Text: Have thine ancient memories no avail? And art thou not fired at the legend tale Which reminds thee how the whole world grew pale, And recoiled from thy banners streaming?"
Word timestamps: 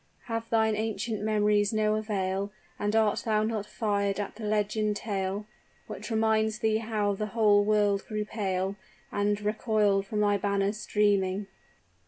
Have 0.23 0.49
thine 0.49 0.75
ancient 0.75 1.21
memories 1.21 1.71
no 1.71 1.93
avail? 1.93 2.51
And 2.79 2.95
art 2.95 3.19
thou 3.23 3.43
not 3.43 3.67
fired 3.67 4.19
at 4.19 4.33
the 4.35 4.45
legend 4.45 4.95
tale 4.95 5.45
Which 5.85 6.09
reminds 6.09 6.57
thee 6.57 6.77
how 6.77 7.13
the 7.13 7.27
whole 7.37 7.63
world 7.63 8.05
grew 8.07 8.25
pale, 8.25 8.77
And 9.11 9.39
recoiled 9.39 10.07
from 10.07 10.19
thy 10.21 10.37
banners 10.37 10.77
streaming?" 10.77 11.45